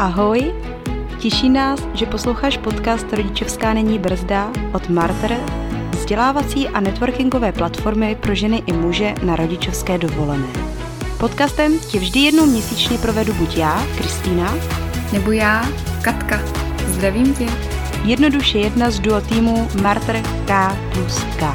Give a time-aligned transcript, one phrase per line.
[0.00, 0.54] Ahoj!
[1.18, 5.36] Těší nás, že posloucháš podcast Rodičovská není brzda od Marter,
[5.90, 10.46] vzdělávací a networkingové platformy pro ženy i muže na rodičovské dovolené.
[11.18, 14.54] Podcastem tě vždy jednou měsíčně provedu buď já, Kristýna,
[15.12, 15.68] nebo já,
[16.02, 16.40] Katka.
[16.86, 17.46] Zdravím tě.
[18.04, 21.54] Jednoduše jedna z duo týmu Marter K plus K.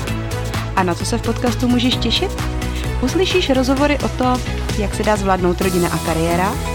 [0.75, 2.31] A na co se v podcastu můžeš těšit?
[3.01, 4.41] Uslyšíš rozhovory o to,
[4.77, 6.74] jak se dá zvládnout rodina a kariéra,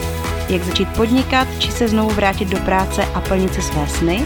[0.50, 4.24] jak začít podnikat či se znovu vrátit do práce a plnit si své sny.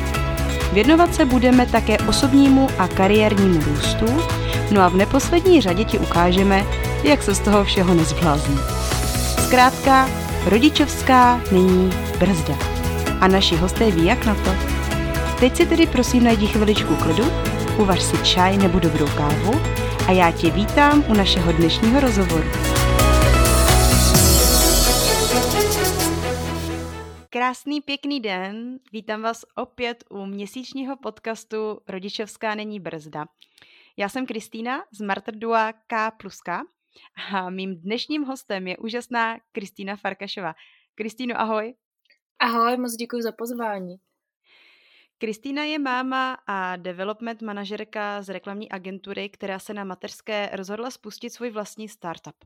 [0.73, 4.07] Věnovat se budeme také osobnímu a kariérnímu růstu,
[4.71, 6.65] no a v neposlední řadě ti ukážeme,
[7.03, 8.59] jak se z toho všeho nezblázní.
[9.47, 10.09] Zkrátka,
[10.47, 12.55] rodičovská není brzda.
[13.21, 14.51] A naši hosté ví, jak na to.
[15.41, 17.25] Teď si tedy prosím najdi chviličku klidu,
[17.77, 19.61] uvař si čaj nebo dobrou kávu
[20.07, 22.45] a já tě vítám u našeho dnešního rozhovoru.
[27.35, 33.27] Krásný pěkný den, vítám vás opět u měsíčního podcastu Rodičovská není brzda.
[33.97, 35.07] Já jsem Kristýna z
[35.87, 36.61] K plus K
[37.33, 40.55] a mým dnešním hostem je úžasná Kristýna Farkašová.
[40.95, 41.75] Kristýno, ahoj.
[42.39, 43.97] Ahoj, moc děkuji za pozvání.
[45.19, 51.31] Kristýna je máma a development manažerka z reklamní agentury, která se na mateřské rozhodla spustit
[51.31, 52.37] svůj vlastní startup.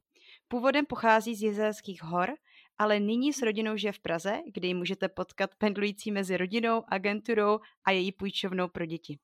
[0.49, 2.31] Původem pochází z Jezerských hor,
[2.79, 7.59] ale nyní s rodinou žije v Praze, kde ji můžete potkat pendlující mezi rodinou, agenturou
[7.85, 9.19] a její půjčovnou pro děti.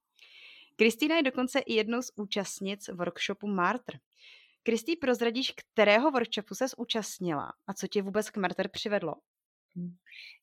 [0.76, 3.98] Kristýna je dokonce i jednou z účastnic workshopu Martr.
[4.62, 9.14] Kristý, prozradíš, kterého workshopu se účastnila a co tě vůbec k Martr přivedlo?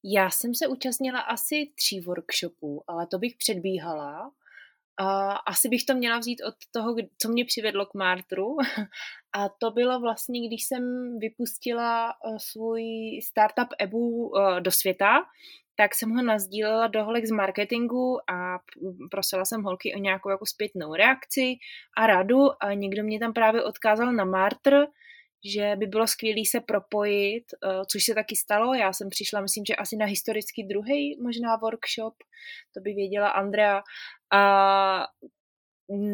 [0.03, 4.31] Já jsem se účastnila asi tří workshopů, ale to bych předbíhala.
[5.47, 8.57] Asi bych to měla vzít od toho, co mě přivedlo k Martru.
[9.33, 10.83] A to bylo vlastně, když jsem
[11.19, 12.83] vypustila eh, svůj
[13.23, 15.25] startup Ebu eh, do světa,
[15.75, 18.59] tak jsem ho nazdílela do holek z marketingu a
[19.11, 21.55] prosila jsem holky o nějakou jako zpětnou reakci
[21.97, 24.85] a radu a někdo mě tam právě odkázal na Martr,
[25.45, 28.73] že by bylo skvělé se propojit, eh, což se taky stalo.
[28.73, 32.13] Já jsem přišla, myslím, že asi na historický druhý možná workshop,
[32.73, 33.81] to by věděla Andrea,
[34.33, 35.07] a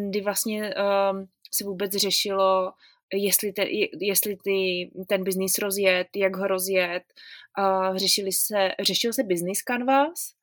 [0.10, 2.74] kdy vlastně um, se vůbec řešilo,
[3.14, 3.66] jestli, te,
[4.02, 7.04] jestli ty, ten biznis rozjet, jak ho rozjet.
[7.60, 10.34] Uh, řešili se, řešil se business canvas,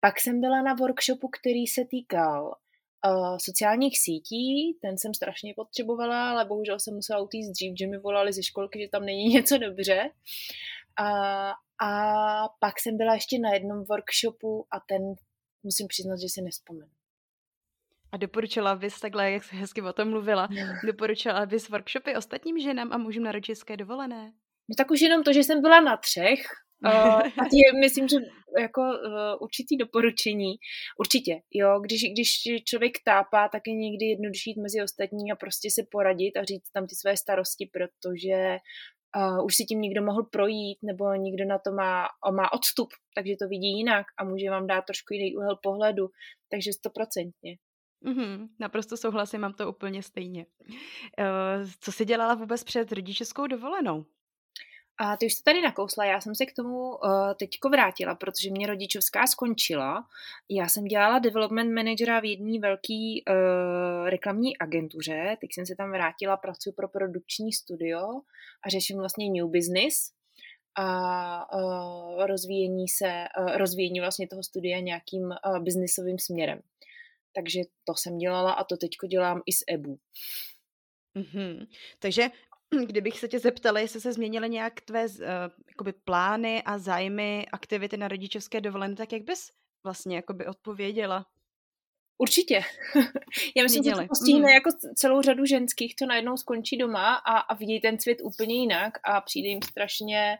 [0.00, 2.54] pak jsem byla na workshopu, který se týkal
[3.06, 7.98] uh, sociálních sítí, ten jsem strašně potřebovala, ale bohužel jsem musela utíct dřív, že mi
[7.98, 10.10] volali ze školky, že tam není něco dobře.
[11.00, 11.52] Uh,
[11.88, 15.14] a pak jsem byla ještě na jednom workshopu a ten
[15.62, 16.99] musím přiznat, že si nespomenu.
[18.12, 20.62] A doporučila bys takhle, jak jsi hezky o tom mluvila, no.
[20.86, 24.32] doporučila bys workshopy ostatním ženám a mužům na rodičovské dovolené?
[24.68, 26.40] No tak už jenom to, že jsem byla na třech,
[26.86, 28.16] Uh, je, myslím, že
[28.60, 30.54] jako uh, určitý doporučení.
[30.98, 32.28] Určitě, jo, když, když
[32.64, 36.70] člověk tápá, tak je někdy jednodušší jít mezi ostatní a prostě se poradit a říct
[36.70, 38.56] tam ty své starosti, protože
[39.16, 43.34] uh, už si tím někdo mohl projít, nebo někdo na to má, má odstup, takže
[43.42, 46.08] to vidí jinak a může vám dát trošku jiný úhel pohledu,
[46.50, 47.56] takže stoprocentně.
[48.04, 50.46] Mm-hmm, naprosto souhlasím, mám to úplně stejně.
[50.68, 54.04] Uh, co jsi dělala vůbec před rodičovskou dovolenou?
[55.02, 56.98] A ty už to tady nakousla, já jsem se k tomu uh,
[57.38, 60.06] teďko vrátila, protože mě rodičovská skončila.
[60.48, 62.94] Já jsem dělala development managera v jedné velké
[63.28, 68.00] uh, reklamní agentuře, teď jsem se tam vrátila, pracuji pro produkční studio
[68.62, 70.12] a řeším vlastně new business
[70.74, 76.60] a uh, rozvíjení se, uh, rozvíjení vlastně toho studia nějakým uh, biznisovým směrem.
[77.34, 79.98] Takže to jsem dělala a to teďko dělám i s EBU.
[81.16, 81.66] Mm-hmm.
[81.98, 82.30] Takže
[82.86, 85.24] kdybych se tě zeptala, jestli se změnily nějak tvé uh,
[85.68, 89.50] jakoby plány a zájmy, aktivity na rodičovské dovolené, tak jak bys
[89.84, 91.26] vlastně jakoby odpověděla?
[92.18, 92.54] Určitě.
[93.56, 94.02] Já myslím, Měděli.
[94.02, 94.54] že to postihne mm.
[94.54, 98.98] jako celou řadu ženských, co najednou skončí doma a, a vidí ten svět úplně jinak
[99.04, 100.38] a přijde jim strašně,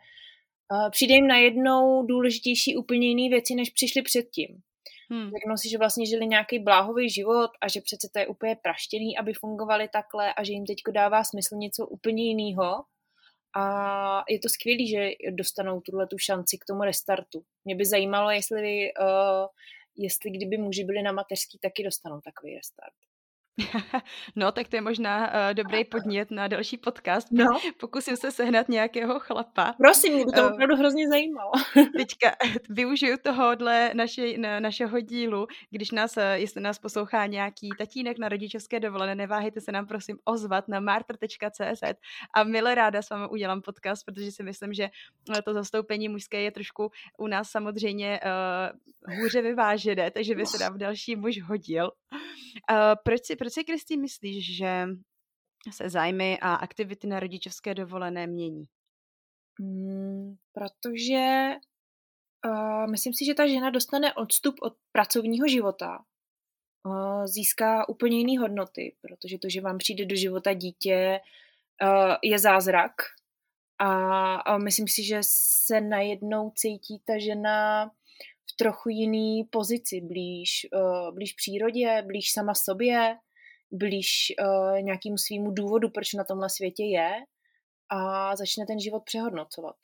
[0.72, 4.62] uh, přijde jim najednou důležitější úplně jiné věci, než přišli předtím.
[5.10, 5.30] Hmm.
[5.30, 9.18] Řeknou si, že vlastně žili nějaký bláhový život a že přece to je úplně praštěný,
[9.18, 12.84] aby fungovali takhle a že jim teďko dává smysl něco úplně jiného.
[13.56, 17.42] A je to skvělé, že dostanou tuhle tu šanci k tomu restartu.
[17.64, 19.46] Mě by zajímalo, jestli, uh,
[19.96, 23.09] jestli kdyby muži byli na mateřský, taky dostanou takový restart.
[24.36, 27.28] no, tak to je možná uh, dobrý podnět na další podcast.
[27.30, 27.46] No.
[27.80, 29.74] Pokusím se sehnat nějakého chlapa.
[29.78, 31.50] Prosím, mě by to uh, opravdu hrozně zajímalo.
[31.96, 32.36] teďka
[32.68, 38.80] využiju tohohle naše, na, našeho dílu, když nás, jestli nás poslouchá nějaký tatínek na rodičovské
[38.80, 41.82] dovolené, neváhejte se nám prosím ozvat na martr.cz
[42.34, 44.88] a milé ráda s vámi udělám podcast, protože si myslím, že
[45.44, 48.20] to zastoupení mužské je trošku u nás samozřejmě
[49.06, 51.90] uh, hůře vyvážené, takže by se nám další muž hodil.
[52.70, 54.86] Uh, proč si, proč si Kristý myslíš, že
[55.70, 58.64] se zájmy a aktivity na rodičovské dovolené mění?
[59.60, 61.50] Hmm, protože
[62.46, 65.98] uh, myslím si, že ta žena dostane odstup od pracovního života,
[66.86, 71.20] uh, získá úplně jiné hodnoty, protože to, že vám přijde do života dítě,
[71.82, 72.92] uh, je zázrak
[73.78, 77.86] a, myslím si, že se najednou cítí ta žena
[78.52, 80.66] v trochu jiný pozici, blíž,
[81.14, 83.16] blíž přírodě, blíž sama sobě,
[83.72, 87.10] blíž uh, nějakému svýmu důvodu, proč na tomhle světě je
[87.88, 89.76] a začne ten život přehodnocovat.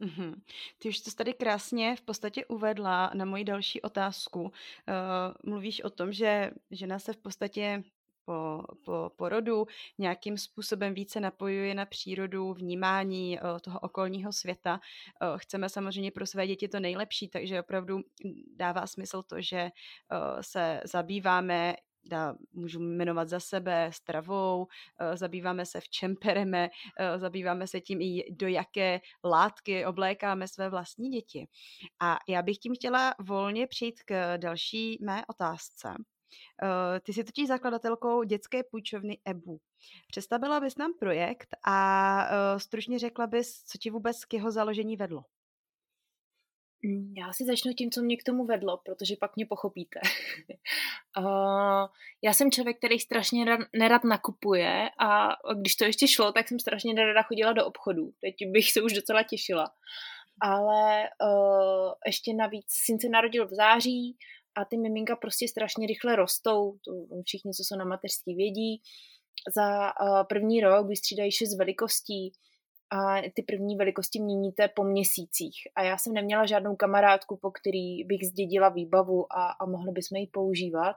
[0.00, 0.34] Mm-hmm.
[0.78, 4.42] Ty už to tady krásně v podstatě uvedla na moji další otázku.
[4.42, 4.50] Uh,
[5.44, 7.82] mluvíš o tom, že žena se v podstatě
[8.26, 9.66] po, po porodu
[9.98, 14.80] nějakým způsobem více napojuje na přírodu, vnímání uh, toho okolního světa.
[15.36, 18.00] Chceme samozřejmě pro své děti to nejlepší, takže opravdu
[18.56, 19.70] dává smysl to, že
[20.40, 21.74] se zabýváme
[22.06, 24.66] dá, můžu jmenovat za sebe, stravou,
[25.00, 30.48] eh, zabýváme se v čem pereme, eh, zabýváme se tím i do jaké látky oblékáme
[30.48, 31.48] své vlastní děti.
[32.00, 35.94] A já bych tím chtěla volně přijít k další mé otázce.
[36.62, 39.58] Eh, ty jsi totiž zakladatelkou dětské půjčovny EBU.
[40.08, 45.24] Představila bys nám projekt a stručně řekla bys, co ti vůbec k jeho založení vedlo?
[46.84, 50.00] Mm, já si začnu tím, co mě k tomu vedlo, protože pak mě pochopíte.
[51.18, 51.86] uh,
[52.22, 53.44] já jsem člověk, který strašně
[53.76, 55.28] nerad nakupuje a
[55.60, 58.12] když to ještě šlo, tak jsem strašně nerada chodila do obchodu.
[58.20, 59.72] Teď bych se už docela těšila.
[60.40, 64.16] Ale uh, ještě navíc syn se narodil v září
[64.56, 66.78] a ty miminka prostě strašně rychle rostou.
[66.84, 68.82] To všichni, co jsou na mateřský vědí.
[69.56, 72.32] Za uh, první rok vystřídají šest velikostí
[72.90, 75.54] a ty první velikosti měníte po měsících.
[75.76, 80.16] A já jsem neměla žádnou kamarádku, po který bych zdědila výbavu a, a mohli bychom
[80.16, 80.96] ji používat.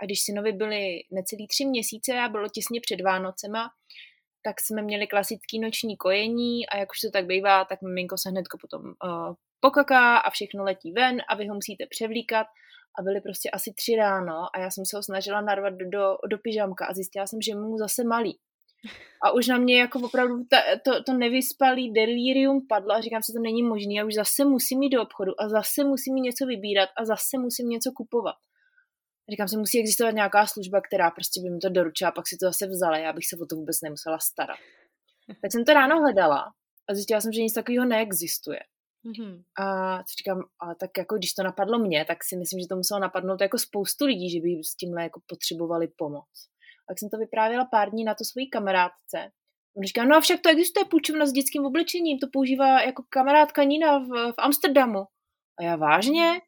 [0.00, 3.70] A když synovi byly necelý tři měsíce a bylo těsně před Vánocema,
[4.42, 8.30] tak jsme měli klasický noční kojení a jak už to tak bývá, tak miminko se
[8.30, 12.46] hnedko potom uh, pokaká a všechno letí ven a vy ho musíte převlíkat
[12.98, 16.16] a byly prostě asi tři ráno a já jsem se ho snažila narvat do, do,
[16.30, 18.38] do pyžamka a zjistila jsem, že mu zase malý.
[19.24, 23.32] A už na mě jako opravdu ta, to, to nevyspalý delirium padlo a říkám si,
[23.32, 26.46] to není možné a už zase musím jít do obchodu a zase musím jít něco
[26.46, 28.34] vybírat a zase musím něco kupovat.
[29.28, 32.36] A říkám si, musí existovat nějaká služba, která prostě by mi to doručila, pak si
[32.40, 34.58] to zase vzala, já bych se o to vůbec nemusela starat.
[35.42, 36.52] Tak jsem to ráno hledala
[36.88, 38.60] a zjistila jsem, že nic takového neexistuje.
[39.04, 39.42] Mm-hmm.
[39.58, 42.76] A co říkám, a tak jako když to napadlo mě, tak si myslím, že to
[42.76, 46.28] muselo napadnout jako spoustu lidí, že by s tímhle jako potřebovali pomoc.
[46.88, 49.30] Tak jsem to vyprávěla pár dní na to svojí kamarádce.
[49.76, 53.64] On říká, no a však to existuje půjčovna s dětským oblečením, to používá jako kamarádka
[53.64, 55.04] Nina v, v Amsterdamu.
[55.58, 56.40] A já vážně?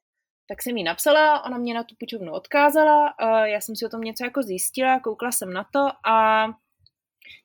[0.49, 3.15] Tak jsem jí napsala, ona mě na tu půjčovnu odkázala,
[3.45, 6.47] já jsem si o tom něco jako zjistila, koukla jsem na to a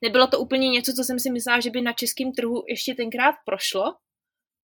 [0.01, 3.35] nebylo to úplně něco, co jsem si myslela, že by na českém trhu ještě tenkrát
[3.45, 3.83] prošlo,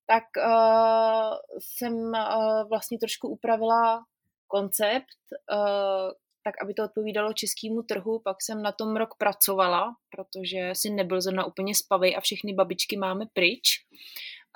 [0.07, 4.03] tak uh, jsem uh, vlastně trošku upravila
[4.47, 5.21] koncept,
[5.53, 6.11] uh,
[6.43, 8.19] tak aby to odpovídalo českému trhu.
[8.19, 12.97] Pak jsem na tom rok pracovala, protože si nebyl zrovna úplně spavej a všechny babičky
[12.97, 13.85] máme pryč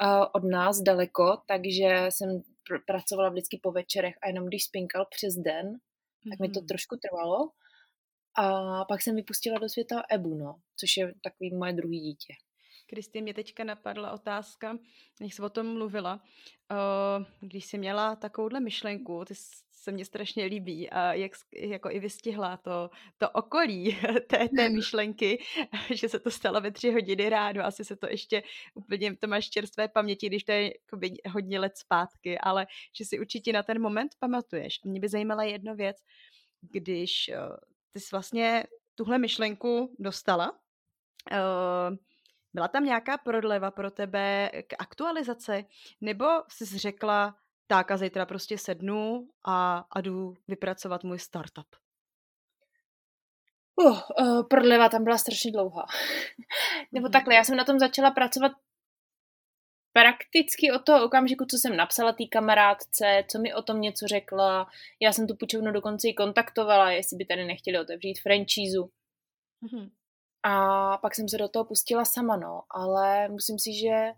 [0.01, 2.29] uh, od nás daleko, takže jsem
[2.69, 6.29] pr- pracovala vždycky po večerech a jenom když spinkal přes den, mm-hmm.
[6.29, 6.67] tak mi to mhm.
[6.67, 7.49] trošku trvalo.
[8.37, 12.33] A pak jsem vypustila do světa Ebu, no, což je takový moje druhý dítě.
[12.85, 14.77] Kristý, mě teďka napadla otázka,
[15.21, 16.23] jak jsi o tom mluvila.
[17.39, 19.35] Když jsi měla takovouhle myšlenku, ty
[19.71, 25.43] se mně strašně líbí a jak jako i vystihla to, to okolí té, té myšlenky,
[25.93, 29.49] že se to stalo ve tři hodiny ráno, asi se to ještě úplně, to máš
[29.49, 30.73] čerstvé paměti, když to je
[31.29, 34.79] hodně let zpátky, ale že si určitě na ten moment pamatuješ.
[34.85, 35.97] A mě by zajímala jedna věc,
[36.61, 37.31] když
[37.91, 38.63] ty jsi vlastně
[38.95, 40.59] tuhle myšlenku dostala,
[42.55, 45.65] byla tam nějaká prodleva pro tebe k aktualizaci?
[46.01, 47.35] Nebo jsi řekla,
[47.67, 51.67] tak a zítra prostě sednu a, a jdu vypracovat můj startup?
[53.75, 55.85] Uh, uh, prodleva tam byla strašně dlouhá.
[56.91, 57.11] Nebo mm.
[57.11, 58.51] takhle, já jsem na tom začala pracovat
[59.93, 64.67] prakticky od toho okamžiku, co jsem napsala té kamarádce, co mi o tom něco řekla,
[65.01, 68.91] já jsem tu půjčovnu dokonce i kontaktovala, jestli by tady nechtěli otevřít franšízu.
[69.63, 69.89] Mm-hmm.
[70.47, 74.11] A pak jsem se do toho pustila sama, no, ale musím si, že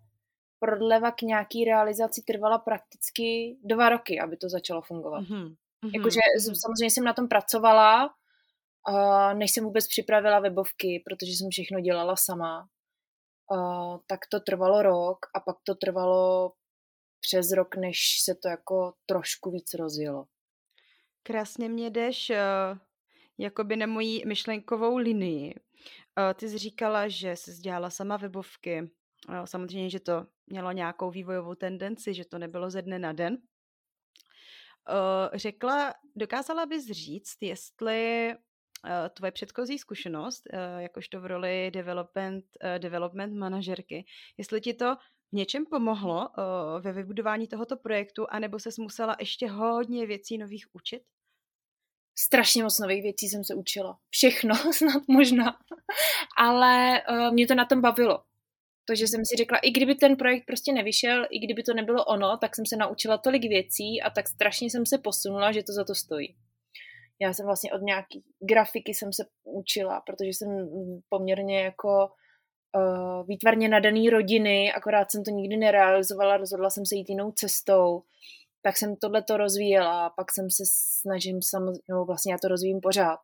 [0.59, 5.21] prodleva k nějaký realizaci trvala prakticky dva roky, aby to začalo fungovat.
[5.21, 5.55] Mm-hmm.
[5.93, 6.53] Jakože mm-hmm.
[6.53, 8.13] samozřejmě jsem na tom pracovala,
[9.33, 12.67] než jsem vůbec připravila webovky, protože jsem všechno dělala sama.
[14.07, 16.53] Tak to trvalo rok a pak to trvalo
[17.19, 20.25] přes rok, než se to jako trošku víc rozjelo.
[21.23, 22.77] Krásně mě jdeš uh,
[23.37, 25.55] jakoby na mojí myšlenkovou linii.
[26.17, 28.81] Uh, ty jsi říkala, že jsi dělala sama webovky.
[29.29, 33.37] Uh, samozřejmě, že to mělo nějakou vývojovou tendenci, že to nebylo ze dne na den.
[35.33, 38.33] Řekla, dokázala bys říct, jestli
[38.85, 44.05] Eh, tvoje předchozí zkušenost, eh, jakožto v roli development, eh, development manažerky,
[44.37, 44.95] jestli ti to
[45.31, 46.29] v něčem pomohlo
[46.79, 51.03] ve vybudování tohoto projektu, anebo se musela ještě hodně věcí nových učit?
[52.19, 53.99] Strašně moc nových věcí jsem se učila.
[54.09, 55.57] Všechno snad možná.
[56.37, 58.23] Ale uh, mě to na tom bavilo.
[58.87, 62.37] Takže jsem si řekla, i kdyby ten projekt prostě nevyšel, i kdyby to nebylo ono,
[62.37, 65.83] tak jsem se naučila tolik věcí a tak strašně jsem se posunula, že to za
[65.83, 66.35] to stojí.
[67.21, 70.69] Já jsem vlastně od nějaký grafiky jsem se učila, protože jsem
[71.09, 72.09] poměrně jako
[72.75, 78.03] uh, výtvarně nadaný rodiny, akorát jsem to nikdy nerealizovala, rozhodla jsem se jít jinou cestou,
[78.61, 80.63] tak jsem tohle to rozvíjela, pak jsem se
[81.01, 83.19] snažím samozřejmě, no vlastně já to rozvíjím pořád,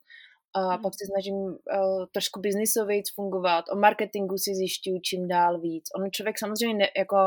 [0.55, 0.81] a hmm.
[0.81, 5.83] pak se snažím uh, trošku biznisově fungovat, o marketingu si zjišťuju čím dál víc.
[5.95, 7.17] On člověk samozřejmě ne, jako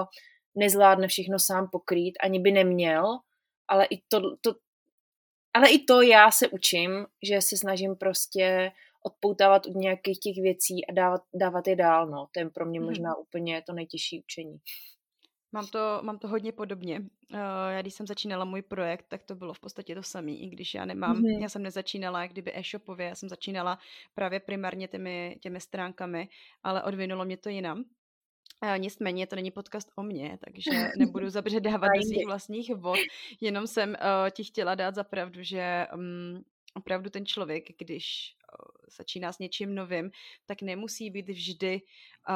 [0.55, 3.19] nezvládne všechno sám pokrýt, ani by neměl,
[3.69, 4.55] ale i to, to,
[5.55, 8.73] ale i to já se učím, že se snažím prostě
[9.03, 12.29] odpoutávat od nějakých těch věcí a dávat, dávat je dál, no.
[12.33, 12.89] To je pro mě mhm.
[12.89, 13.21] možná hmm.
[13.21, 14.59] úplně to nejtěžší učení.
[15.57, 17.01] Mám to, mám to hodně podobně.
[17.01, 17.39] Uh,
[17.71, 20.75] já když jsem začínala můj projekt, tak to bylo v podstatě to samé, i když
[20.75, 21.41] já nemám, mm-hmm.
[21.43, 23.79] já jsem nezačínala jak kdyby e-shopově, já jsem začínala
[24.15, 26.29] právě primárně těmi, těmi stránkami,
[26.63, 27.79] ale odvinulo mě to jinam.
[27.79, 32.99] Uh, nicméně to není podcast o mně, takže nebudu zabředávat do svých vlastních vod,
[33.41, 33.97] jenom jsem uh,
[34.31, 36.45] ti chtěla dát za pravdu, že um,
[36.75, 38.37] opravdu ten člověk, když
[38.97, 40.11] začíná s něčím novým,
[40.47, 41.83] tak nemusí být vždy
[42.29, 42.35] uh,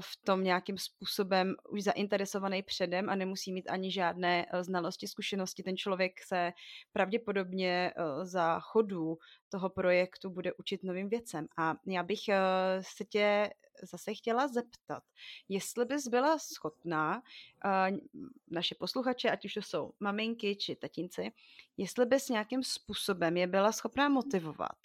[0.00, 5.62] v tom nějakým způsobem už zainteresovaný předem a nemusí mít ani žádné uh, znalosti, zkušenosti.
[5.62, 6.52] Ten člověk se
[6.92, 11.46] pravděpodobně uh, za chodu toho projektu bude učit novým věcem.
[11.56, 12.34] A já bych uh,
[12.80, 13.50] se tě
[13.82, 15.02] zase chtěla zeptat,
[15.48, 17.22] jestli bys byla schopná
[17.64, 17.98] uh,
[18.50, 21.32] naše posluchače, ať už to jsou maminky či tatínci,
[21.76, 24.78] jestli bys nějakým způsobem je byla schopná motivovat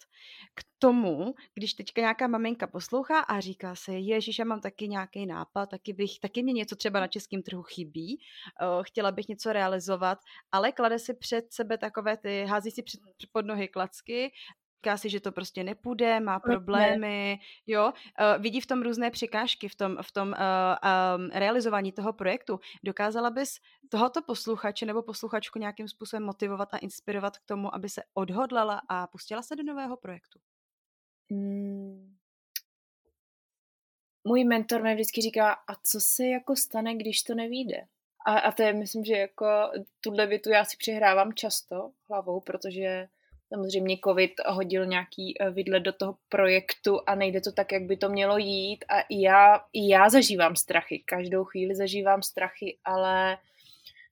[0.54, 5.26] k tomu, když teďka nějaká maminka poslouchá a říká se, ježiš, já mám taky nějaký
[5.26, 8.18] nápad, taky, bych, taky mě něco třeba na českém trhu chybí,
[8.62, 10.18] uh, chtěla bych něco realizovat,
[10.52, 13.00] ale klade si před sebe takové ty, hází si před,
[13.32, 14.32] pod nohy klacky
[14.76, 19.68] říká si, že to prostě nepůjde, má problémy, jo, uh, vidí v tom různé překážky,
[19.68, 20.34] v tom, v tom uh,
[21.16, 22.60] um, realizování toho projektu.
[22.84, 23.58] Dokázala bys
[23.90, 29.06] tohoto posluchače nebo posluchačku nějakým způsobem motivovat a inspirovat k tomu, aby se odhodlala a
[29.06, 30.38] pustila se do nového projektu?
[31.30, 32.16] Hmm.
[34.28, 37.76] Můj mentor mi vždycky říká, a co se jako stane, když to nevíde?
[38.26, 39.46] A, a to je, myslím, že jako
[40.00, 43.08] tuhle větu já si přihrávám často hlavou, protože
[43.48, 47.96] samozřejmě covid hodil nějaký eh, vidle do toho projektu a nejde to tak, jak by
[47.96, 53.38] to mělo jít a i já, i já zažívám strachy, každou chvíli zažívám strachy, ale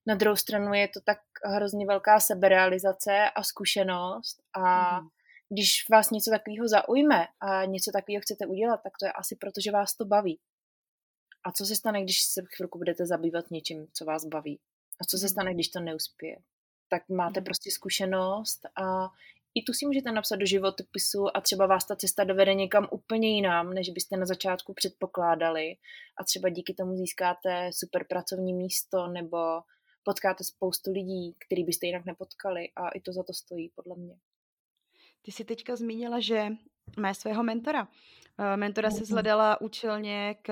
[0.06, 5.08] na druhou stranu je to tak hrozně velká seberealizace a zkušenost a mm.
[5.48, 9.60] když vás něco takového zaujme a něco takového chcete udělat, tak to je asi proto,
[9.60, 10.38] že vás to baví.
[11.44, 14.60] A co se stane, když se chvilku budete zabývat něčím, co vás baví?
[15.00, 15.30] A co se mhm.
[15.30, 16.36] stane, když to neuspěje?
[16.94, 17.44] Tak máte mhm.
[17.44, 19.08] prostě zkušenost a
[19.54, 23.28] i tu si můžete napsat do životopisu a třeba vás ta cesta dovede někam úplně
[23.28, 25.76] jinam, než byste na začátku předpokládali
[26.20, 29.38] a třeba díky tomu získáte super pracovní místo nebo
[30.02, 34.14] potkáte spoustu lidí, který byste jinak nepotkali a i to za to stojí, podle mě.
[35.22, 36.48] Ty jsi teďka zmínila, že
[36.98, 37.88] má svého mentora.
[38.38, 40.50] Eh, mentora si zhledala účelně k,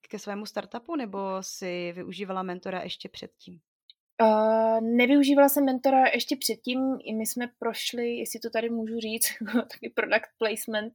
[0.00, 3.60] ke svému startupu nebo si využívala mentora ještě předtím?
[4.22, 9.26] Uh, nevyužívala jsem mentora ještě předtím, i my jsme prošli, jestli to tady můžu říct,
[9.54, 10.94] taky product placement,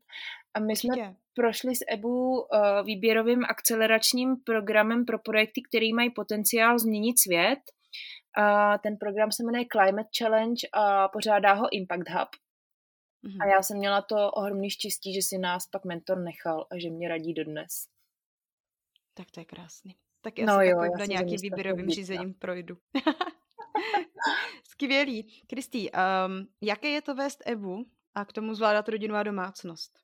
[0.54, 1.16] a my jsme Určitě.
[1.34, 2.48] prošli s EBU uh,
[2.86, 7.60] výběrovým akceleračním programem pro projekty, které mají potenciál změnit svět.
[8.38, 12.30] Uh, ten program se jmenuje Climate Challenge a pořádá ho Impact Hub.
[13.24, 13.38] Mm-hmm.
[13.42, 16.90] A já jsem měla to ohromný štěstí, že si nás pak mentor nechal a že
[16.90, 17.88] mě radí dodnes.
[19.14, 19.96] Tak to je krásný.
[20.22, 22.78] Tak já no jo, já nějakým výběrovým řízením projdu.
[24.64, 25.44] Skvělý.
[25.48, 27.86] Kristý, um, jaké je to vést Evu
[28.16, 30.00] a k tomu zvládat rodinu a domácnost?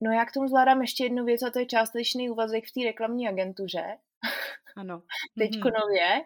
[0.00, 2.80] No já k tomu zvládám ještě jednu věc a to je částečný úvazek v té
[2.84, 3.98] reklamní agentuře.
[4.76, 5.02] Ano.
[5.38, 5.80] Teďko mm-hmm.
[5.80, 6.20] nově.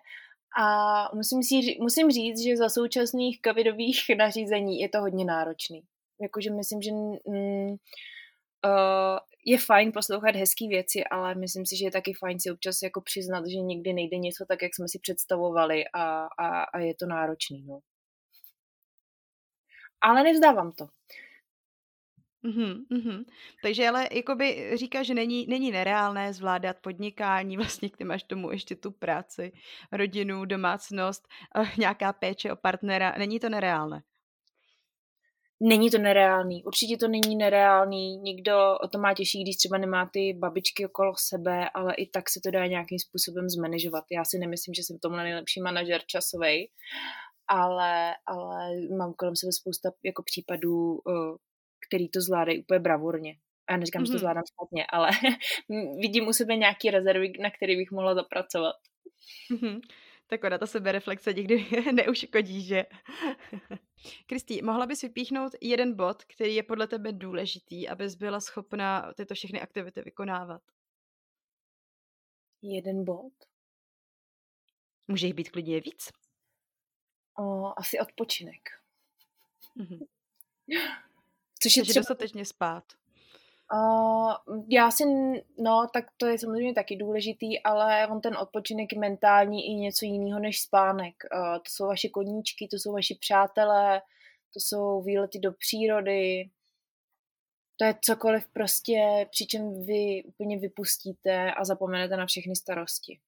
[0.58, 5.82] A musím, si, musím říct, že za současných covidových nařízení je to hodně náročný.
[6.20, 7.76] Jakože myslím, že mm,
[8.64, 12.82] uh, je fajn poslouchat hezké věci, ale myslím si, že je taky fajn si občas
[12.82, 16.94] jako přiznat, že nikdy nejde něco tak, jak jsme si představovali a, a, a je
[16.94, 17.64] to náročný.
[17.66, 17.78] No.
[20.00, 20.86] Ale nevzdávám to.
[22.44, 23.24] Mm-hmm, mm-hmm.
[23.62, 28.76] Takže ale jakoby říká, že není, není nereálné zvládat podnikání, vlastně ty máš tomu ještě
[28.76, 29.52] tu práci,
[29.92, 34.02] rodinu, domácnost, uh, nějaká péče o partnera, není to nereálné?
[35.60, 40.10] Není to nereálný, určitě to není nereálný, nikdo o to má těžší, když třeba nemá
[40.12, 44.04] ty babičky okolo sebe, ale i tak se to dá nějakým způsobem zmanežovat.
[44.10, 46.70] Já si nemyslím, že jsem tomhle nejlepší manažer časový,
[47.48, 51.36] ale, ale mám kolem sebe spousta jako případů, eh,
[51.88, 53.32] který to zvládají úplně bravurně.
[53.68, 54.06] A já neříkám, mm-hmm.
[54.06, 54.18] že to mhm.
[54.18, 55.10] zvládám špatně, ale
[56.00, 58.76] vidím u sebe nějaký rezervy, na který bych mohla zapracovat.
[59.52, 59.80] Mm-hmm.
[60.26, 62.86] Tak ona ta sebereflexe nikdy neuškodí, že?
[64.26, 69.34] Kristý, mohla bys vypíchnout jeden bod, který je podle tebe důležitý, abys byla schopna tyto
[69.34, 70.62] všechny aktivity vykonávat?
[72.62, 73.32] Jeden bod?
[75.08, 76.12] Může jich být klidně víc?
[77.38, 78.68] O, asi odpočinek.
[79.76, 80.06] Mm-hmm.
[81.62, 82.00] Což je třeba...
[82.00, 82.92] dostatečně spát.
[83.72, 85.04] Uh, já si,
[85.58, 90.04] no, tak to je samozřejmě taky důležitý, ale on ten odpočinek je mentální i něco
[90.04, 91.14] jiného než spánek.
[91.34, 94.00] Uh, to jsou vaše koníčky, to jsou vaši přátelé,
[94.54, 96.50] to jsou výlety do přírody,
[97.76, 103.20] to je cokoliv prostě, přičem vy úplně vypustíte a zapomenete na všechny starosti.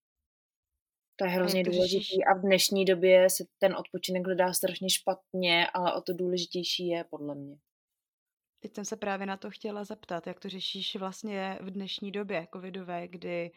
[1.17, 5.67] To je hrozně to důležitý a v dnešní době se ten odpočinek hledá strašně špatně,
[5.75, 7.57] ale o to důležitější je podle mě.
[8.61, 12.49] Teď jsem se právě na to chtěla zeptat, jak to řešíš vlastně v dnešní době
[12.53, 13.51] covidové, kdy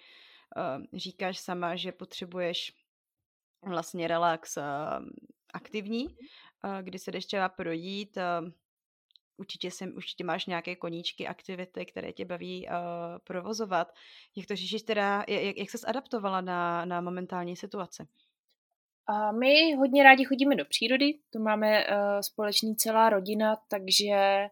[0.58, 2.74] uh, říkáš sama, že potřebuješ
[3.66, 4.64] vlastně relax uh,
[5.54, 6.14] aktivní, uh,
[6.82, 8.50] kdy se jdeš třeba projít, uh,
[9.38, 12.74] určitě, si, určitě máš nějaké koníčky, aktivity, které tě baví uh,
[13.24, 13.94] provozovat.
[14.36, 18.08] Jak to řešíš teda, jak, jak ses adaptovala na, na momentální situaci?
[19.08, 24.48] A my hodně rádi chodíme do přírody, to máme uh, společný celá rodina, takže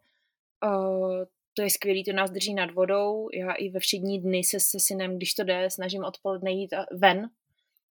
[0.66, 3.30] Uh, to je skvělý, to nás drží nad vodou.
[3.34, 7.30] Já i ve všední dny se se synem, když to jde, snažím odpoledne jít ven,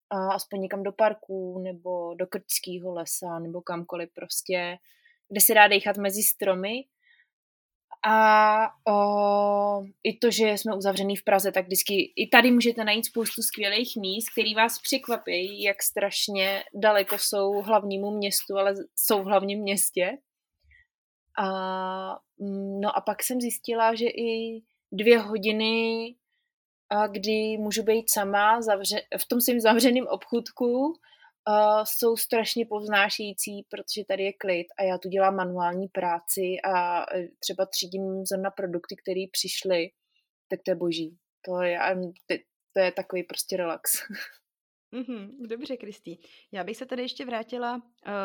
[0.10, 4.78] a aspoň někam do parku, nebo do krtského lesa, nebo kamkoliv prostě,
[5.30, 6.86] kde se dá dechat mezi stromy.
[8.08, 13.06] A o, i to, že jsme uzavřený v Praze, tak vždycky i tady můžete najít
[13.06, 19.25] spoustu skvělých míst, který vás překvapí, jak strašně daleko jsou hlavnímu městu, ale jsou v
[19.25, 20.17] hlavním městě.
[21.38, 26.15] A, mm, no a pak jsem zjistila, že i dvě hodiny,
[27.12, 30.93] kdy můžu být sama zavře, v tom svým zavřeném obchůdku,
[31.48, 37.02] a jsou strašně povznášející, protože tady je klid a já tu dělám manuální práci a
[37.15, 39.89] e, třeba třídím zrna produkty, které přišly,
[40.50, 41.17] tak to je boží.
[41.45, 41.80] To je,
[42.74, 43.91] to je takový prostě relax.
[44.93, 46.17] Mm-hmm, dobře, Kristý.
[46.52, 47.82] Já bych se tady ještě vrátila uh,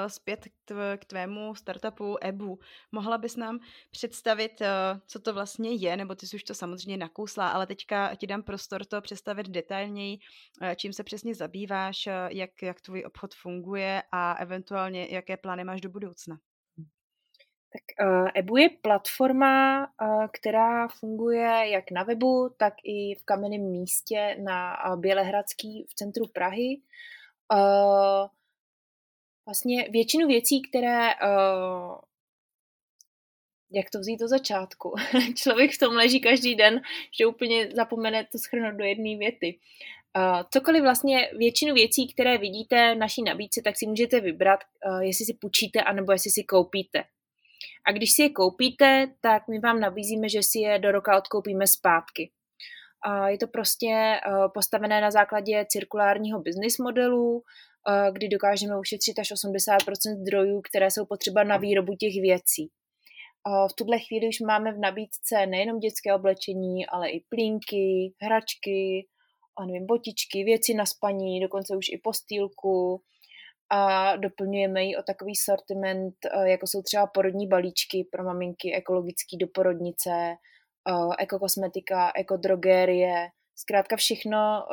[0.06, 2.58] zpět k, tv- k tvému startupu Ebu.
[2.92, 3.58] Mohla bys nám
[3.90, 4.66] představit, uh,
[5.06, 8.42] co to vlastně je, nebo ty jsi už to samozřejmě nakousla, ale teďka ti dám
[8.42, 10.18] prostor to představit detailněji,
[10.62, 15.64] uh, čím se přesně zabýváš, uh, jak, jak tvůj obchod funguje a eventuálně jaké plány
[15.64, 16.38] máš do budoucna.
[17.72, 23.70] Tak uh, Ebu je platforma, uh, která funguje jak na webu, tak i v kamenném
[23.70, 26.80] místě na uh, Bělehradský v centru Prahy.
[29.46, 31.10] Vlastně většinu věcí, které
[33.72, 34.94] jak to vzít do začátku.
[35.34, 36.80] Člověk v tom leží každý den,
[37.18, 39.58] že úplně zapomene to schrnout do jedné věty.
[40.16, 45.00] Uh, cokoliv vlastně většinu věcí, které vidíte v naší nabídce, tak si můžete vybrat, uh,
[45.00, 47.04] jestli si půjčíte, anebo jestli si koupíte.
[47.86, 51.66] A když si je koupíte, tak my vám nabízíme, že si je do roka odkoupíme
[51.66, 52.30] zpátky.
[53.26, 54.20] Je to prostě eh,
[54.54, 57.42] postavené na základě cirkulárního business modelu,
[57.88, 62.70] eh, kdy dokážeme ušetřit až 80% zdrojů, které jsou potřeba na výrobu těch věcí.
[63.70, 69.06] V tuhle chvíli už máme v nabídce nejenom dětské oblečení, ale i plínky, hračky,
[69.66, 73.02] nevím, botičky, věci na spaní, dokonce už i postýlku,
[73.70, 79.36] a doplňujeme ji o takový sortiment, eh, jako jsou třeba porodní balíčky pro maminky, ekologický
[79.36, 84.66] do porodnice, eh, ekokosmetika, ekodrogérie, zkrátka všechno,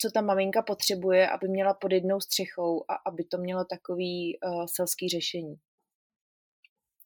[0.00, 5.08] co ta maminka potřebuje, aby měla pod jednou střechou a aby to mělo takový selský
[5.08, 5.54] řešení.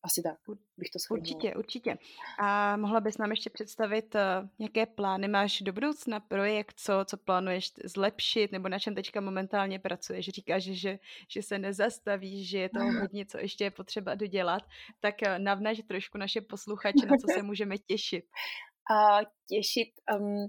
[0.04, 0.36] Asi tak
[0.76, 1.20] bych to shodnula.
[1.20, 1.98] Určitě, určitě.
[2.42, 7.16] A mohla bys nám ještě představit, uh, jaké plány máš do budoucna, projekt, co, co
[7.16, 10.28] plánuješ zlepšit, nebo na čem teďka momentálně pracuješ?
[10.28, 14.62] Říkáš, že, že se nezastavíš, že je to hodně, co ještě je potřeba dodělat,
[15.00, 18.24] tak uh, navnaž trošku naše posluchače, na co se můžeme těšit.
[18.96, 19.88] A těšit...
[20.18, 20.48] Um,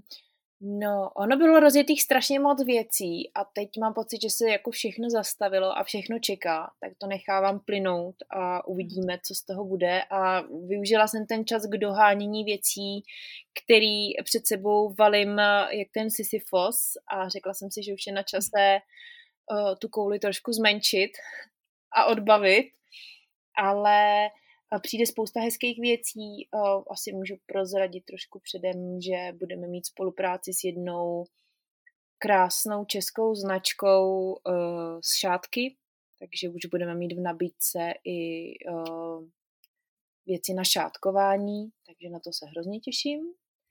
[0.60, 5.10] No, ono bylo rozjetých strašně moc věcí a teď mám pocit, že se jako všechno
[5.10, 10.02] zastavilo a všechno čeká, tak to nechávám plynout a uvidíme, co z toho bude.
[10.10, 13.02] A využila jsem ten čas k dohánění věcí,
[13.64, 15.38] který před sebou valím
[15.70, 18.78] jak ten Sisyfos a řekla jsem si, že už je na čase
[19.50, 21.10] uh, tu kouli trošku zmenšit
[21.96, 22.72] a odbavit,
[23.56, 24.28] ale
[24.82, 26.48] Přijde spousta hezkých věcí,
[26.90, 31.24] asi můžu prozradit trošku předem, že budeme mít spolupráci s jednou
[32.18, 34.36] krásnou českou značkou
[35.00, 35.76] z šátky,
[36.18, 38.50] takže už budeme mít v nabídce i
[40.26, 43.20] věci na šátkování, takže na to se hrozně těším.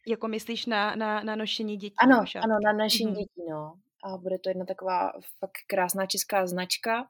[0.08, 1.96] Jako myslíš na, na, na nošení dětí?
[1.98, 3.18] Ano, ano, na nošení mm-hmm.
[3.18, 3.74] dětí, no.
[4.04, 7.10] A bude to jedna taková fakt krásná česká značka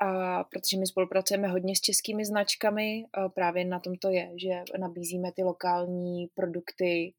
[0.00, 5.32] a protože my spolupracujeme hodně s českými značkami, právě na tom to je, že nabízíme
[5.32, 7.14] ty lokální produkty,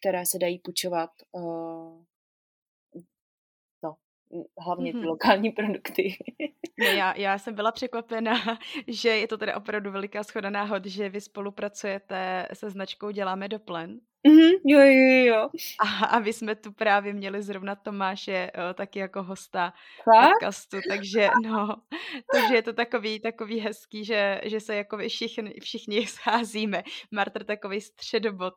[0.00, 1.10] které se dají půjčovat,
[3.82, 3.96] no,
[4.58, 5.06] hlavně ty mm-hmm.
[5.06, 6.16] lokální produkty.
[6.96, 8.34] Já, já jsem byla překvapena,
[8.88, 13.58] že je to teda opravdu veliká schoda náhod, že vy spolupracujete se značkou Děláme do
[13.58, 14.00] plen.
[14.28, 15.48] Mm-hmm, jo, jo, jo.
[15.80, 19.72] A, a my jsme tu právě měli zrovna Tomáše o, taky jako hosta
[20.04, 20.32] Fakt?
[20.32, 21.68] podcastu, takže no,
[22.34, 26.82] takže je to takový, takový hezký, že, že se jako všichni, všichni scházíme.
[27.10, 28.54] Martr takový středobod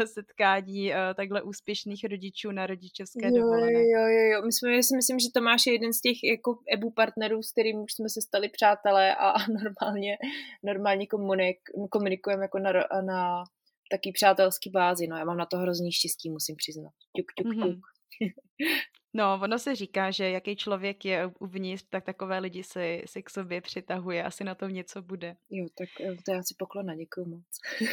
[0.00, 3.72] eh, setkání o, takhle úspěšných rodičů na rodičovské jo, dovolené.
[3.72, 4.42] Jo, jo, jo.
[4.42, 7.52] My jsme, já si myslím, že Tomáš je jeden z těch jako EBU partnerů, s
[7.52, 10.18] kterým už jsme se stali přátelé a, a normálně,
[10.62, 11.58] normálně komunik,
[11.90, 12.72] komunikujeme jako na,
[13.06, 13.44] na
[13.90, 15.06] taky přátelský bázi.
[15.06, 16.92] No já mám na to hrozný štěstí, musím přiznat.
[17.16, 17.74] Tuk, tuk, mm-hmm.
[17.74, 17.80] tuk.
[19.16, 23.30] No, ono se říká, že jaký člověk je uvnitř, tak takové lidi si, si k
[23.30, 24.24] sobě přitahuje.
[24.24, 25.36] Asi na tom něco bude.
[25.50, 27.44] Jo, tak eh, to já si poklona, děkuji moc.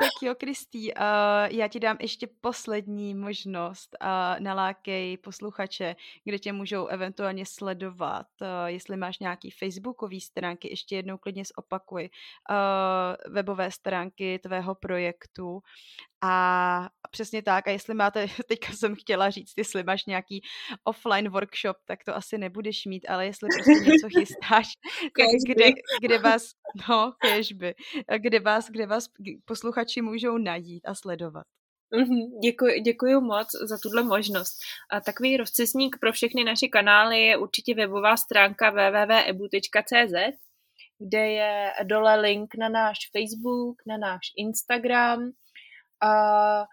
[0.00, 1.00] tak jo, Kristý, uh,
[1.48, 3.96] já ti dám ještě poslední možnost.
[4.02, 8.26] Uh, nalákej posluchače, kde tě můžou eventuálně sledovat.
[8.40, 12.10] Uh, jestli máš nějaký facebookový stránky, ještě jednou klidně zopakuj.
[12.50, 15.62] Uh, webové stránky tvého projektu
[16.24, 20.42] a přesně tak, a jestli máte, teďka jsem chtěla říct, jestli máš nějaký
[20.84, 24.66] offline workshop, tak to asi nebudeš mít, ale jestli prostě něco chystáš,
[25.02, 25.64] tak kde,
[26.00, 26.50] kde vás,
[26.88, 27.74] no, kežby,
[28.18, 29.08] kde vás, kde vás
[29.44, 31.44] posluchači můžou najít a sledovat.
[31.92, 34.58] Mm-hmm, děkuji, děkuji moc za tuhle možnost.
[34.90, 40.38] A takový rozcesník pro všechny naše kanály je určitě webová stránka www.ebu.cz,
[40.98, 45.32] kde je dole link na náš Facebook, na náš Instagram,
[46.04, 46.64] a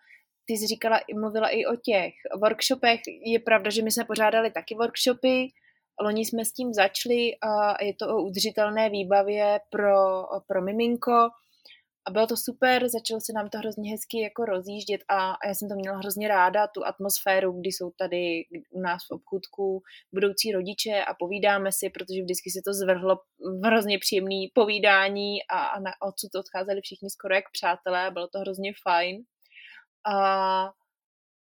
[0.45, 2.99] ty jsi říkala, mluvila i o těch workshopech.
[3.25, 5.47] Je pravda, že my jsme pořádali taky workshopy,
[6.01, 11.29] loni jsme s tím začali a je to o udržitelné výbavě pro, pro miminko.
[12.07, 15.53] A bylo to super, začalo se nám to hrozně hezky jako rozjíždět a, a já
[15.53, 19.83] jsem to měla hrozně ráda, tu atmosféru, kdy jsou tady u nás v obchůdku
[20.13, 25.63] budoucí rodiče a povídáme si, protože vždycky se to zvrhlo v hrozně příjemný povídání a,
[25.63, 29.23] a na odsud odcházeli všichni skoro jak přátelé bylo to hrozně fajn.
[30.07, 30.73] A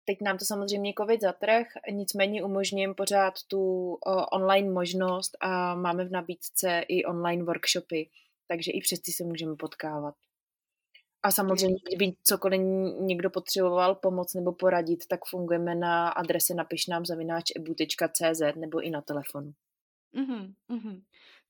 [0.05, 3.93] teď nám to samozřejmě covid zatrh, nicméně umožním pořád tu
[4.33, 8.11] online možnost a máme v nabídce i online workshopy,
[8.49, 10.15] takže i přes ty se můžeme potkávat.
[11.23, 12.61] A samozřejmě, kdyby cokoliv
[13.01, 18.91] někdo potřeboval pomoc nebo poradit, tak fungujeme na adrese napiš nám zavináč ebu.cz nebo i
[18.91, 19.53] na telefonu.
[20.15, 21.03] Mm-hmm, mm-hmm.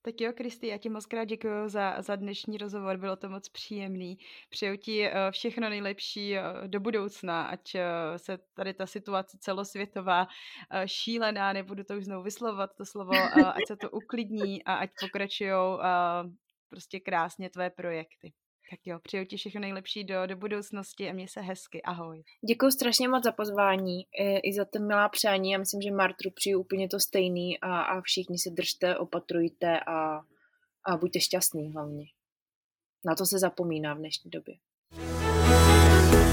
[0.02, 3.48] Tak jo, Kristi, já ti moc krát děkuji za, za dnešní rozhovor, bylo to moc
[3.48, 4.18] příjemný.
[4.50, 7.80] Přeju ti uh, všechno nejlepší uh, do budoucna, ať uh,
[8.16, 10.26] se tady ta situace celosvětová
[10.86, 13.12] šílená, nebudu to už znovu vyslovovat to slovo,
[13.54, 15.50] ať se to uklidní a ať pokračují
[16.68, 18.32] prostě krásně tvé projekty.
[18.70, 21.82] Tak jo, přeju ti všechno nejlepší do, do budoucnosti a mě se hezky.
[21.82, 22.22] Ahoj.
[22.48, 25.50] Děkuji strašně moc za pozvání i, i za ten milá přání.
[25.50, 30.20] Já myslím, že Martru přijdu úplně to stejný a, a všichni se držte, opatrujte a,
[30.86, 32.04] a buďte šťastní hlavně.
[33.04, 34.54] Na to se zapomíná v dnešní době.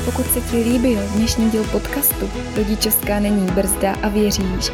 [0.06, 4.65] Pokud se ti líbil dnešní díl podcastu Rodičovská není brzda a věříš,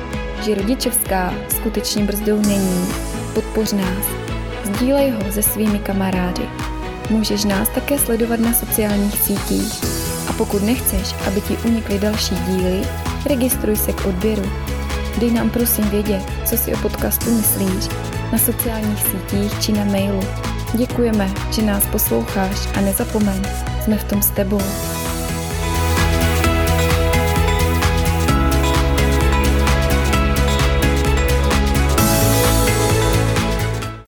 [0.45, 2.85] že rodičovská skutečně brzdou není,
[3.33, 4.05] podpoř nás.
[4.65, 6.70] Sdílej ho se svými kamarády
[7.11, 9.83] Můžeš nás také sledovat na sociálních sítích
[10.29, 12.81] A pokud nechceš, aby ti unikly další díly,
[13.25, 14.51] registruj se k odběru.
[15.19, 17.89] Dej nám prosím vědět, co si o podcastu myslíš
[18.31, 20.23] na sociálních sítích či na mailu.
[20.73, 23.41] Děkujeme, že nás posloucháš a nezapomeň,
[23.83, 24.61] jsme v tom s tebou.